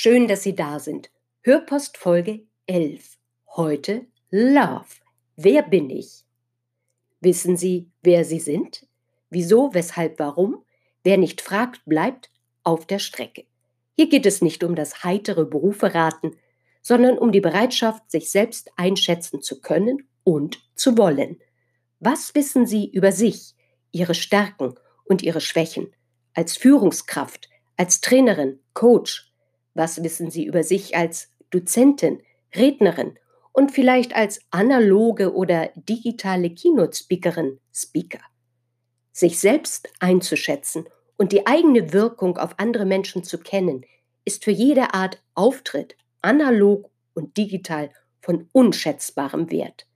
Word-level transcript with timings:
Schön, 0.00 0.28
dass 0.28 0.44
Sie 0.44 0.54
da 0.54 0.78
sind. 0.78 1.10
Hörpost 1.42 1.96
Folge 1.98 2.46
11. 2.68 3.18
Heute 3.56 4.06
Love. 4.30 4.86
Wer 5.34 5.62
bin 5.64 5.90
ich? 5.90 6.24
Wissen 7.18 7.56
Sie, 7.56 7.90
wer 8.02 8.24
Sie 8.24 8.38
sind? 8.38 8.86
Wieso, 9.28 9.74
weshalb, 9.74 10.20
warum? 10.20 10.62
Wer 11.02 11.18
nicht 11.18 11.40
fragt, 11.40 11.84
bleibt 11.84 12.30
auf 12.62 12.86
der 12.86 13.00
Strecke. 13.00 13.46
Hier 13.96 14.08
geht 14.08 14.24
es 14.24 14.40
nicht 14.40 14.62
um 14.62 14.76
das 14.76 15.02
heitere 15.02 15.44
Berufe 15.44 15.92
raten, 15.92 16.36
sondern 16.80 17.18
um 17.18 17.32
die 17.32 17.40
Bereitschaft, 17.40 18.08
sich 18.08 18.30
selbst 18.30 18.70
einschätzen 18.76 19.42
zu 19.42 19.60
können 19.60 20.06
und 20.22 20.60
zu 20.76 20.96
wollen. 20.96 21.40
Was 21.98 22.36
wissen 22.36 22.68
Sie 22.68 22.88
über 22.88 23.10
sich, 23.10 23.56
Ihre 23.90 24.14
Stärken 24.14 24.76
und 25.06 25.24
Ihre 25.24 25.40
Schwächen? 25.40 25.92
Als 26.34 26.56
Führungskraft, 26.56 27.48
als 27.76 28.00
Trainerin, 28.00 28.60
Coach, 28.74 29.27
was 29.78 30.02
wissen 30.02 30.30
Sie 30.30 30.44
über 30.44 30.62
sich 30.62 30.96
als 30.96 31.30
Dozentin, 31.50 32.20
Rednerin 32.54 33.18
und 33.52 33.72
vielleicht 33.72 34.14
als 34.14 34.40
analoge 34.50 35.32
oder 35.32 35.70
digitale 35.76 36.50
Keynote-Speakerin, 36.50 37.58
Speaker? 37.72 38.20
Sich 39.12 39.38
selbst 39.38 39.88
einzuschätzen 40.00 40.86
und 41.16 41.32
die 41.32 41.46
eigene 41.46 41.92
Wirkung 41.92 42.36
auf 42.36 42.58
andere 42.58 42.84
Menschen 42.84 43.24
zu 43.24 43.38
kennen, 43.38 43.86
ist 44.24 44.44
für 44.44 44.50
jede 44.50 44.92
Art 44.94 45.22
Auftritt, 45.34 45.96
analog 46.20 46.90
und 47.14 47.36
digital, 47.36 47.90
von 48.20 48.48
unschätzbarem 48.52 49.50
Wert. 49.50 49.86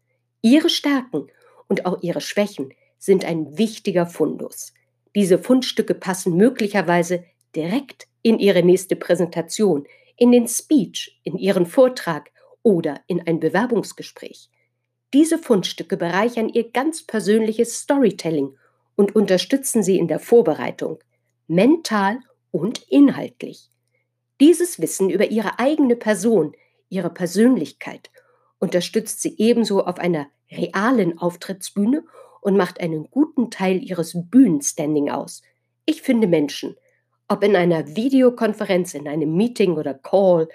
Ihre 0.41 0.71
Stärken 0.71 1.27
und 1.69 1.87
auch 1.87 2.03
ihre 2.03 2.21
Schwächen 2.21 2.73
sind 2.99 3.25
ein 3.25 3.59
wichtiger 3.59 4.07
Fundus. 4.07 4.73
Diese 5.15 5.39
Fundstücke 5.39 5.95
passen 5.95 6.37
möglicherweise 6.37 7.25
direkt 7.55 8.07
in 8.23 8.39
Ihre 8.39 8.63
nächste 8.63 8.97
Präsentation, 8.97 9.87
in 10.17 10.33
den 10.33 10.49
Speech, 10.49 11.21
in 11.25 11.37
Ihren 11.37 11.67
Vortrag 11.67 12.31
oder 12.63 13.01
in 13.07 13.27
ein 13.27 13.41
Bewerbungsgespräch. 13.41 14.51
Diese 15.13 15.39
Fundstücke 15.39 15.97
bereichern 15.97 16.49
Ihr 16.49 16.71
ganz 16.71 17.07
persönliches 17.07 17.81
Storytelling 17.81 18.57
und 18.95 19.15
unterstützen 19.15 19.83
Sie 19.83 19.99
in 19.99 20.09
der 20.09 20.19
Vorbereitung, 20.19 20.99
mental 21.49 22.19
und 22.51 22.83
inhaltlich. 22.89 23.69
Dieses 24.41 24.81
Wissen 24.81 25.11
über 25.11 25.31
Ihre 25.31 25.59
eigene 25.59 25.97
Person, 25.97 26.55
Ihre 26.89 27.11
Persönlichkeit 27.11 28.11
unterstützt 28.59 29.23
Sie 29.23 29.35
ebenso 29.39 29.85
auf 29.85 29.99
einer 29.99 30.29
realen 30.51 31.19
Auftrittsbühne 31.19 32.05
und 32.41 32.57
macht 32.57 32.81
einen 32.81 33.11
guten 33.11 33.51
Teil 33.51 33.83
Ihres 33.83 34.13
Bühnenstanding 34.15 35.11
aus. 35.11 35.43
Ich 35.85 36.03
finde 36.03 36.27
Menschen, 36.27 36.77
ob 37.33 37.43
in 37.43 37.57
einer 37.57 37.97
Videokonferenz, 37.97 38.93
in 38.93 39.09
einem 39.09 39.35
Meeting 39.35 39.79
oder 39.79 39.95
Call 39.95 40.49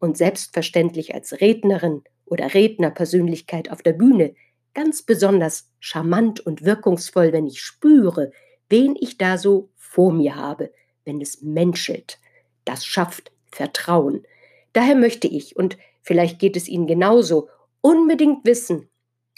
und 0.00 0.16
selbstverständlich 0.16 1.14
als 1.14 1.40
Rednerin 1.40 2.02
oder 2.26 2.52
Rednerpersönlichkeit 2.52 3.70
auf 3.70 3.82
der 3.82 3.92
Bühne, 3.92 4.34
ganz 4.74 5.02
besonders 5.02 5.70
charmant 5.78 6.40
und 6.40 6.64
wirkungsvoll, 6.64 7.32
wenn 7.32 7.46
ich 7.46 7.60
spüre, 7.60 8.32
wen 8.68 8.96
ich 8.98 9.16
da 9.16 9.38
so 9.38 9.70
vor 9.76 10.12
mir 10.12 10.34
habe, 10.34 10.72
wenn 11.04 11.20
es 11.20 11.40
menschelt. 11.40 12.18
Das 12.64 12.84
schafft 12.84 13.30
Vertrauen. 13.52 14.26
Daher 14.72 14.96
möchte 14.96 15.28
ich, 15.28 15.54
und 15.54 15.78
vielleicht 16.02 16.40
geht 16.40 16.56
es 16.56 16.66
Ihnen 16.66 16.88
genauso, 16.88 17.48
unbedingt 17.80 18.44
wissen, 18.44 18.88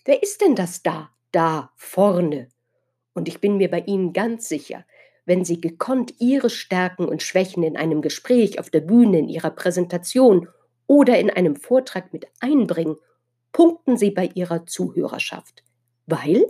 wer 0.07 0.23
ist 0.23 0.41
denn 0.41 0.55
das 0.55 0.83
da, 0.83 1.11
da 1.31 1.73
vorne? 1.77 2.49
Und 3.13 3.29
ich 3.29 3.39
bin 3.43 3.59
mir 3.59 3.71
bei 3.71 3.81
Ihnen 3.81 4.15
ganz 4.15 4.49
sicher, 4.49 4.87
wenn 5.27 5.45
Sie 5.45 5.61
gekonnt 5.61 6.15
Ihre 6.19 6.49
Stärken 6.49 7.07
und 7.07 7.23
Schwächen 7.23 7.63
in 7.63 7.77
einem 7.77 8.01
Gespräch, 8.01 8.59
auf 8.59 8.71
der 8.71 8.81
Bühne, 8.81 9.19
in 9.19 9.29
Ihrer 9.29 9.51
Präsentation 9.51 10.49
oder 10.87 11.19
in 11.19 11.31
einem 11.31 11.57
Vortrag 11.57 12.13
mit 12.13 12.27
einbringen, 12.41 12.97
punkten 13.53 13.97
Sie 13.97 14.13
bei 14.13 14.31
Ihrer 14.35 14.67
Zuhörerschaft. 14.67 15.65
Weil 16.07 16.47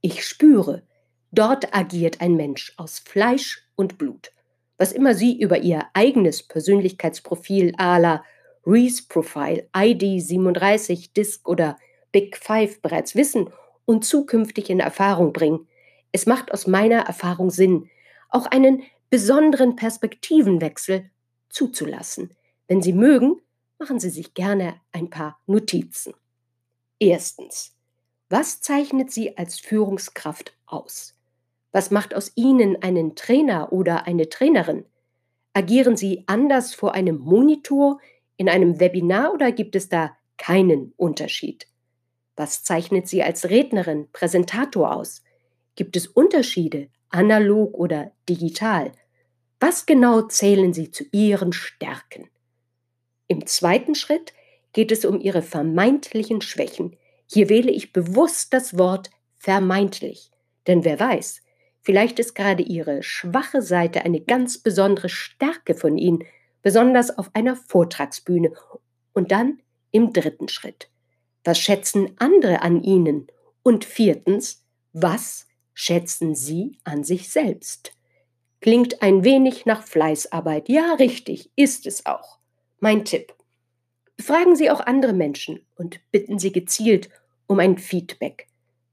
ich 0.00 0.24
spüre, 0.24 0.84
dort 1.32 1.74
agiert 1.74 2.20
ein 2.20 2.36
Mensch 2.36 2.72
aus 2.76 3.00
Fleisch 3.00 3.68
und 3.74 3.98
Blut. 3.98 4.30
Was 4.78 4.92
immer 4.92 5.14
Sie 5.14 5.38
über 5.38 5.58
Ihr 5.58 5.84
eigenes 5.92 6.44
Persönlichkeitsprofil 6.44 7.74
à 7.76 7.98
la 7.98 8.24
Reese 8.64 9.02
Profile, 9.08 9.68
ID 9.76 10.22
37, 10.22 11.12
Disk 11.12 11.48
oder 11.48 11.76
Big 12.12 12.36
Five 12.36 12.80
bereits 12.80 13.14
wissen 13.14 13.50
und 13.84 14.04
zukünftig 14.04 14.70
in 14.70 14.80
Erfahrung 14.80 15.32
bringen, 15.32 15.66
es 16.12 16.26
macht 16.26 16.52
aus 16.52 16.66
meiner 16.66 17.00
Erfahrung 17.00 17.50
Sinn, 17.50 17.88
auch 18.28 18.46
einen 18.46 18.82
besonderen 19.10 19.76
Perspektivenwechsel 19.76 21.10
zuzulassen. 21.48 22.34
Wenn 22.68 22.82
Sie 22.82 22.92
mögen, 22.92 23.40
machen 23.78 23.98
Sie 23.98 24.10
sich 24.10 24.34
gerne 24.34 24.80
ein 24.92 25.10
paar 25.10 25.40
Notizen. 25.46 26.14
Erstens. 26.98 27.76
Was 28.28 28.60
zeichnet 28.60 29.10
Sie 29.10 29.36
als 29.36 29.58
Führungskraft 29.58 30.56
aus? 30.66 31.16
Was 31.72 31.90
macht 31.90 32.14
aus 32.14 32.32
Ihnen 32.36 32.80
einen 32.82 33.16
Trainer 33.16 33.72
oder 33.72 34.06
eine 34.06 34.28
Trainerin? 34.28 34.84
Agieren 35.52 35.96
Sie 35.96 36.24
anders 36.26 36.74
vor 36.74 36.94
einem 36.94 37.18
Monitor, 37.18 38.00
in 38.36 38.48
einem 38.48 38.78
Webinar 38.80 39.34
oder 39.34 39.50
gibt 39.50 39.74
es 39.76 39.88
da 39.88 40.16
keinen 40.36 40.94
Unterschied? 40.96 41.66
Was 42.36 42.62
zeichnet 42.62 43.08
Sie 43.08 43.22
als 43.22 43.50
Rednerin, 43.50 44.08
Präsentator 44.12 44.94
aus? 44.94 45.22
Gibt 45.80 45.96
es 45.96 46.08
Unterschiede, 46.08 46.88
analog 47.08 47.72
oder 47.72 48.12
digital? 48.28 48.92
Was 49.60 49.86
genau 49.86 50.20
zählen 50.20 50.74
Sie 50.74 50.90
zu 50.90 51.04
Ihren 51.10 51.54
Stärken? 51.54 52.28
Im 53.28 53.46
zweiten 53.46 53.94
Schritt 53.94 54.34
geht 54.74 54.92
es 54.92 55.06
um 55.06 55.22
Ihre 55.22 55.40
vermeintlichen 55.40 56.42
Schwächen. 56.42 56.98
Hier 57.24 57.48
wähle 57.48 57.70
ich 57.70 57.94
bewusst 57.94 58.52
das 58.52 58.76
Wort 58.76 59.08
vermeintlich, 59.38 60.30
denn 60.66 60.84
wer 60.84 61.00
weiß, 61.00 61.40
vielleicht 61.80 62.18
ist 62.18 62.34
gerade 62.34 62.62
Ihre 62.62 63.02
schwache 63.02 63.62
Seite 63.62 64.02
eine 64.04 64.20
ganz 64.20 64.58
besondere 64.58 65.08
Stärke 65.08 65.74
von 65.74 65.96
Ihnen, 65.96 66.24
besonders 66.60 67.16
auf 67.16 67.30
einer 67.32 67.56
Vortragsbühne. 67.56 68.52
Und 69.14 69.32
dann 69.32 69.62
im 69.92 70.12
dritten 70.12 70.48
Schritt. 70.48 70.90
Was 71.42 71.58
schätzen 71.58 72.16
andere 72.18 72.60
an 72.60 72.82
Ihnen? 72.82 73.28
Und 73.62 73.86
viertens, 73.86 74.66
was 74.92 75.46
schätzen 75.80 76.34
Sie 76.34 76.76
an 76.84 77.04
sich 77.04 77.30
selbst. 77.30 77.92
Klingt 78.60 79.00
ein 79.00 79.24
wenig 79.24 79.64
nach 79.64 79.82
Fleißarbeit. 79.82 80.68
Ja, 80.68 80.92
richtig, 80.98 81.50
ist 81.56 81.86
es 81.86 82.04
auch. 82.04 82.38
Mein 82.80 83.06
Tipp. 83.06 83.32
Fragen 84.20 84.56
Sie 84.56 84.70
auch 84.70 84.80
andere 84.80 85.14
Menschen 85.14 85.64
und 85.76 86.00
bitten 86.12 86.38
Sie 86.38 86.52
gezielt 86.52 87.08
um 87.46 87.60
ein 87.60 87.78
Feedback. 87.78 88.48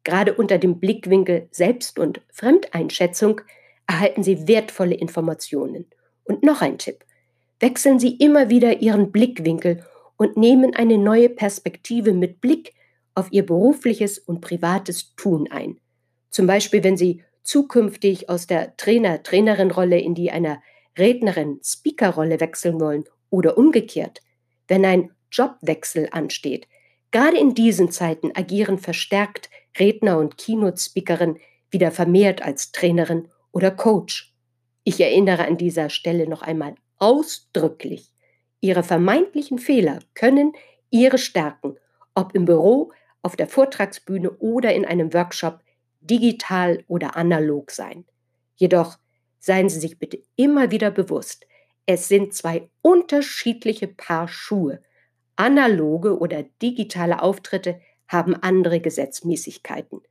Gerade 0.06 0.34
unter 0.34 0.58
dem 0.58 0.80
Blickwinkel 0.80 1.50
Selbst- 1.52 2.00
und 2.00 2.22
Fremdeinschätzung 2.32 3.42
erhalten 3.86 4.24
Sie 4.24 4.48
wertvolle 4.48 4.96
Informationen. 4.96 5.88
Und 6.24 6.44
noch 6.44 6.62
ein 6.62 6.78
Tipp. 6.78 7.04
Wechseln 7.60 8.00
Sie 8.00 8.16
immer 8.16 8.50
wieder 8.50 8.82
Ihren 8.82 9.12
Blickwinkel 9.12 9.86
und 10.16 10.38
nehmen 10.38 10.74
eine 10.74 10.98
neue 10.98 11.28
Perspektive 11.28 12.14
mit 12.14 12.40
Blick 12.40 12.74
auf 13.14 13.28
Ihr 13.32 13.46
berufliches 13.46 14.20
und 14.20 14.40
privates 14.40 15.14
Tun 15.18 15.52
ein. 15.52 15.82
Zum 16.38 16.46
Beispiel, 16.46 16.84
wenn 16.84 16.98
Sie 16.98 17.24
zukünftig 17.42 18.30
aus 18.30 18.46
der 18.46 18.78
Trainer-Trainerin-Rolle 18.78 19.98
in 20.00 20.14
die 20.14 20.30
einer 20.30 20.62
Rednerin-Speaker-Rolle 20.96 22.40
wechseln 22.40 22.80
wollen 22.80 23.06
oder 23.32 23.58
umgekehrt, 23.58 24.22
wenn 24.68 24.86
ein 24.86 25.10
Jobwechsel 25.32 26.10
ansteht. 26.12 26.68
Gerade 27.10 27.38
in 27.40 27.56
diesen 27.56 27.90
Zeiten 27.90 28.34
agieren 28.36 28.78
verstärkt 28.78 29.50
Redner 29.80 30.20
und 30.20 30.38
Keynote-Speakerin 30.38 31.40
wieder 31.72 31.90
vermehrt 31.90 32.44
als 32.44 32.72
Trainerin 32.72 33.30
oder 33.52 33.72
Coach. 33.72 34.36
Ich 34.84 35.02
erinnere 35.02 35.48
an 35.48 35.58
dieser 35.58 35.90
Stelle 35.90 36.30
noch 36.30 36.44
einmal 36.44 36.76
ausdrücklich, 37.00 38.12
Ihre 38.62 38.84
vermeintlichen 38.84 39.58
Fehler 39.58 40.02
können 40.14 40.54
Ihre 40.92 41.18
Stärken, 41.18 41.80
ob 42.14 42.36
im 42.36 42.46
Büro, 42.46 42.92
auf 43.24 43.36
der 43.36 43.48
Vortragsbühne 43.48 44.30
oder 44.38 44.76
in 44.76 44.86
einem 44.86 45.16
Workshop, 45.16 45.62
digital 46.10 46.84
oder 46.88 47.16
analog 47.16 47.72
sein. 47.72 48.06
Jedoch 48.56 48.98
seien 49.40 49.70
Sie 49.70 49.80
sich 49.80 50.00
bitte 50.00 50.20
immer 50.36 50.72
wieder 50.72 50.92
bewusst, 50.92 51.46
es 51.86 52.08
sind 52.08 52.34
zwei 52.34 52.70
unterschiedliche 52.82 53.88
Paar 53.88 54.28
Schuhe. 54.28 54.82
Analoge 55.38 56.18
oder 56.18 56.44
digitale 56.62 57.22
Auftritte 57.22 57.80
haben 58.08 58.36
andere 58.36 58.82
Gesetzmäßigkeiten. 58.82 60.02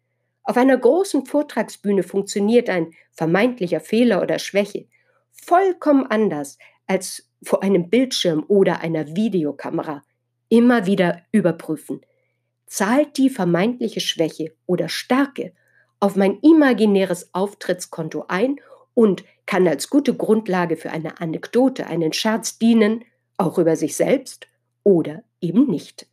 Auf 0.43 0.56
einer 0.56 0.78
großen 0.78 1.26
Vortragsbühne 1.26 2.02
funktioniert 2.02 2.70
ein 2.70 2.92
vermeintlicher 3.12 3.81
Fehler 3.81 4.22
oder 4.22 4.38
Schwäche 4.38 4.87
vollkommen 5.32 6.06
anders 6.06 6.58
als 6.87 7.31
vor 7.42 7.62
einem 7.62 7.90
Bildschirm 7.90 8.44
oder 8.49 8.81
einer 8.81 9.14
Videokamera. 9.14 10.02
Immer 10.49 10.87
wieder 10.87 11.22
überprüfen. 11.32 12.00
Zahlt 12.66 13.16
die 13.19 13.31
vermeintliche 13.31 14.00
Schwäche 14.00 14.54
oder 14.66 14.88
Stärke 14.88 15.52
auf 16.00 16.16
mein 16.16 16.38
imaginäres 16.40 17.31
Auftrittskonto 17.32 18.25
ein 18.28 18.60
und 18.94 19.25
kann 19.46 19.66
als 19.69 19.90
gute 19.90 20.14
Grundlage 20.14 20.76
für 20.76 20.90
eine 20.90 21.20
Anekdote, 21.20 21.87
einen 21.87 22.12
Scherz 22.12 22.58
dienen, 22.58 23.04
auch 23.37 23.58
über 23.58 23.76
sich 23.76 23.96
selbst 23.96 24.46
oder 24.82 25.22
eben 25.40 25.66
nicht. 25.69 26.08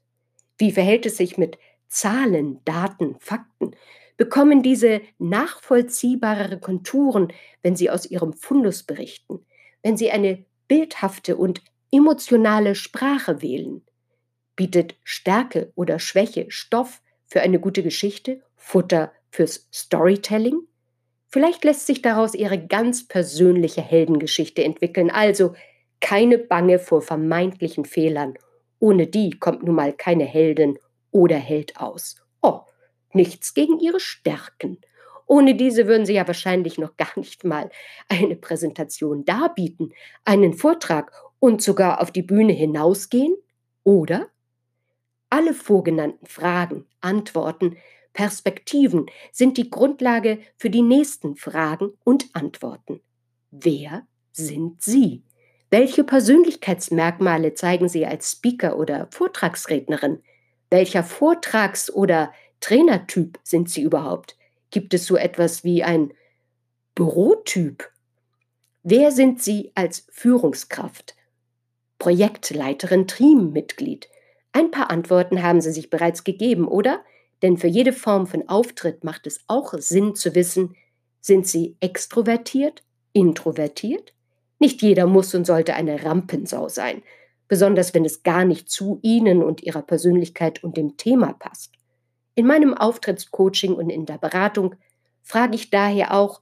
Wie 0.58 0.72
verhält 0.72 1.06
es 1.06 1.18
sich 1.18 1.38
mit 1.38 1.58
Zahlen, 1.88 2.60
Daten, 2.66 3.16
Fakten? 3.20 3.76
Bekommen 4.18 4.62
diese 4.62 5.02
nachvollziehbarere 5.18 6.60
Konturen, 6.60 7.34
wenn 7.62 7.76
sie 7.76 7.90
aus 7.90 8.06
ihrem 8.06 8.34
Fundus 8.34 8.84
berichten, 8.84 9.46
wenn 9.82 9.98
sie 9.98 10.12
eine 10.12 10.46
bildhafte 10.68 11.36
und 11.36 11.62
emotionale 11.92 12.76
Sprache 12.76 13.42
wählen? 13.42 13.82
Bietet 14.56 14.96
Stärke 15.04 15.72
oder 15.76 15.98
Schwäche 15.98 16.46
Stoff 16.50 17.02
für 17.26 17.42
eine 17.42 17.60
gute 17.60 17.82
Geschichte, 17.82 18.42
Futter 18.56 19.12
fürs 19.34 19.68
Storytelling? 19.74 20.62
Vielleicht 21.28 21.64
lässt 21.64 21.88
sich 21.88 22.04
daraus 22.04 22.36
ihre 22.36 22.64
ganz 22.64 23.08
persönliche 23.08 23.82
Heldengeschichte 23.82 24.64
entwickeln, 24.64 25.10
also 25.10 25.56
keine 26.00 26.38
Bange 26.38 26.78
vor 26.78 27.02
vermeintlichen 27.02 27.86
Fehlern. 27.86 28.36
Ohne 28.78 29.08
die 29.08 29.32
kommt 29.32 29.64
nun 29.64 29.76
mal 29.76 29.94
keine 29.94 30.26
Heldin 30.26 30.78
oder 31.10 31.38
Held 31.38 31.78
aus. 31.78 32.18
Oh, 32.42 32.62
nichts 33.14 33.56
gegen 33.56 33.80
ihre 33.80 34.00
Stärken. 34.00 34.80
Ohne 35.26 35.56
diese 35.56 35.88
würden 35.88 36.06
sie 36.06 36.14
ja 36.14 36.28
wahrscheinlich 36.28 36.78
noch 36.78 36.98
gar 36.98 37.12
nicht 37.16 37.44
mal 37.44 37.72
eine 38.10 38.36
Präsentation 38.36 39.26
darbieten, 39.26 39.94
einen 40.26 40.54
Vortrag 40.54 41.12
und 41.40 41.64
sogar 41.64 42.02
auf 42.02 42.12
die 42.12 42.22
Bühne 42.22 42.54
hinausgehen, 42.54 43.36
oder? 43.84 44.28
Alle 45.32 45.56
vorgenannten 45.56 46.28
Fragen, 46.28 46.86
Antworten, 47.02 47.78
Perspektiven 48.14 49.08
sind 49.32 49.58
die 49.58 49.70
Grundlage 49.70 50.40
für 50.58 50.70
die 50.70 50.82
nächsten 50.82 51.36
Fragen 51.36 51.92
und 52.04 52.28
Antworten. 52.34 53.02
Wer 53.52 54.08
sind 54.32 54.82
Sie? 54.82 55.24
Welche 55.70 56.04
Persönlichkeitsmerkmale 56.04 57.56
zeigen 57.56 57.90
Sie 57.90 58.06
als 58.06 58.32
Speaker 58.32 58.78
oder 58.78 59.08
Vortragsrednerin? 59.12 60.22
Welcher 60.70 61.04
Vortrags- 61.04 61.92
oder 61.92 62.32
Trainertyp 62.60 63.40
sind 63.44 63.70
Sie 63.70 63.82
überhaupt? 63.82 64.38
Gibt 64.70 64.94
es 64.94 65.06
so 65.06 65.16
etwas 65.16 65.64
wie 65.64 65.84
ein 65.84 66.14
Bürotyp? 66.96 67.90
Wer 68.84 69.12
sind 69.12 69.42
Sie 69.42 69.72
als 69.76 70.06
Führungskraft? 70.12 71.16
Projektleiterin, 71.98 73.08
Teammitglied? 73.08 74.10
Ein 74.52 74.72
paar 74.72 74.92
Antworten 74.92 75.42
haben 75.42 75.62
Sie 75.62 75.72
sich 75.72 75.90
bereits 75.90 76.24
gegeben, 76.24 76.68
oder? 76.68 77.04
Denn 77.44 77.58
für 77.58 77.68
jede 77.68 77.92
Form 77.92 78.26
von 78.26 78.48
Auftritt 78.48 79.04
macht 79.04 79.28
es 79.28 79.42
auch 79.48 79.74
Sinn 79.74 80.16
zu 80.16 80.34
wissen, 80.34 80.76
sind 81.20 81.46
Sie 81.46 81.76
extrovertiert, 81.82 82.84
introvertiert? 83.12 84.14
Nicht 84.60 84.82
jeder 84.82 85.06
muss 85.06 85.36
und 85.36 85.46
sollte 85.46 85.74
eine 85.74 86.06
Rampensau 86.06 86.70
sein, 86.70 87.04
besonders 87.50 87.94
wenn 87.94 88.06
es 88.06 88.24
gar 88.24 88.46
nicht 88.46 88.70
zu 88.70 88.98
Ihnen 89.02 89.44
und 89.44 89.62
Ihrer 89.62 89.82
Persönlichkeit 89.82 90.64
und 90.64 90.78
dem 90.78 90.96
Thema 90.96 91.34
passt. 91.34 91.74
In 92.34 92.48
meinem 92.48 92.74
Auftrittscoaching 92.74 93.74
und 93.74 93.90
in 93.90 94.06
der 94.06 94.18
Beratung 94.18 94.76
frage 95.22 95.56
ich 95.56 95.70
daher 95.70 96.14
auch, 96.14 96.42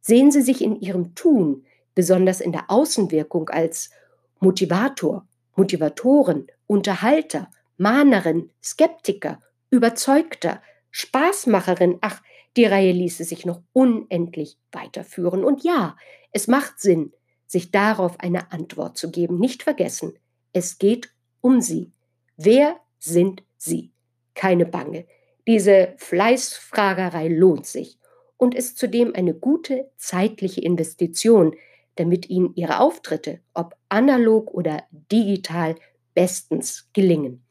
sehen 0.00 0.30
Sie 0.30 0.42
sich 0.42 0.62
in 0.62 0.80
Ihrem 0.80 1.16
Tun, 1.16 1.64
besonders 1.96 2.40
in 2.40 2.52
der 2.52 2.70
Außenwirkung 2.70 3.48
als 3.48 3.90
Motivator, 4.38 5.26
Motivatoren, 5.56 6.46
Unterhalter, 6.68 7.50
Mahnerin, 7.76 8.50
Skeptiker, 8.62 9.40
Überzeugter, 9.70 10.62
Spaßmacherin, 10.90 11.98
ach, 12.00 12.22
die 12.56 12.64
Reihe 12.64 12.92
ließe 12.92 13.24
sich 13.24 13.46
noch 13.46 13.62
unendlich 13.72 14.58
weiterführen. 14.72 15.44
Und 15.44 15.62
ja, 15.62 15.96
es 16.32 16.48
macht 16.48 16.80
Sinn, 16.80 17.12
sich 17.46 17.70
darauf 17.70 18.20
eine 18.20 18.52
Antwort 18.52 18.96
zu 18.96 19.10
geben. 19.10 19.38
Nicht 19.38 19.62
vergessen, 19.62 20.14
es 20.52 20.78
geht 20.78 21.10
um 21.40 21.60
Sie. 21.60 21.92
Wer 22.36 22.76
sind 22.98 23.42
Sie? 23.56 23.92
Keine 24.34 24.66
Bange. 24.66 25.06
Diese 25.46 25.94
Fleißfragerei 25.96 27.28
lohnt 27.28 27.66
sich 27.66 27.98
und 28.36 28.54
ist 28.54 28.78
zudem 28.78 29.14
eine 29.14 29.34
gute 29.34 29.90
zeitliche 29.96 30.60
Investition, 30.60 31.56
damit 31.96 32.28
Ihnen 32.28 32.54
Ihre 32.54 32.80
Auftritte, 32.80 33.40
ob 33.54 33.74
analog 33.88 34.52
oder 34.52 34.84
digital, 34.90 35.74
bestens 36.14 36.88
gelingen. 36.92 37.44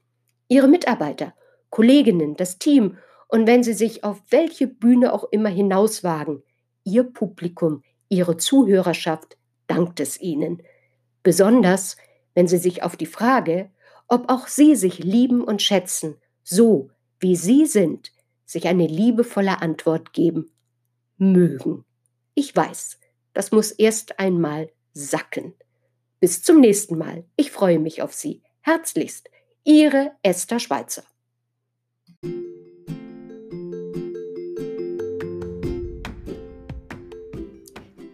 Ihre 0.48 0.68
Mitarbeiter, 0.68 1.34
Kolleginnen, 1.70 2.36
das 2.36 2.60
Team 2.60 2.98
und 3.28 3.46
wenn 3.46 3.64
Sie 3.64 3.74
sich 3.74 4.04
auf 4.04 4.22
welche 4.30 4.68
Bühne 4.68 5.14
auch 5.14 5.26
immer 5.32 5.50
hinauswagen, 5.50 6.44
Ihr 6.84 7.04
Publikum, 7.04 7.84
Ihre 8.10 8.38
Zuhörerschaft 8.38 9.38
dankt 9.68 10.00
es 10.00 10.20
Ihnen. 10.20 10.64
Besonders, 11.24 11.98
wenn 12.34 12.48
Sie 12.48 12.58
sich 12.58 12.84
auf 12.84 12.96
die 12.96 13.06
Frage, 13.06 13.70
ob 14.08 14.32
auch 14.32 14.48
Sie 14.48 14.76
sich 14.76 15.00
lieben 15.00 15.44
und 15.44 15.62
schätzen, 15.62 16.16
so 16.44 16.90
wie 17.20 17.36
Sie 17.36 17.66
sind, 17.66 18.12
sich 18.46 18.68
eine 18.68 18.88
liebevolle 18.88 19.62
Antwort 19.62 20.14
geben 20.14 20.50
mögen. 21.18 21.84
Ich 22.34 22.56
weiß, 22.56 23.00
das 23.34 23.52
muss 23.52 23.72
erst 23.72 24.20
einmal 24.20 24.72
sacken. 24.94 25.54
Bis 26.20 26.42
zum 26.42 26.62
nächsten 26.62 26.98
Mal. 26.98 27.26
Ich 27.36 27.52
freue 27.52 27.80
mich 27.80 28.02
auf 28.02 28.14
Sie. 28.14 28.42
Herzlichst, 28.62 29.30
Ihre 29.64 30.14
Esther 30.24 30.60
Schweizer. 30.60 31.04